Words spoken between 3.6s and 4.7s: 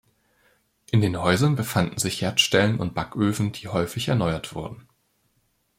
häufig erneuert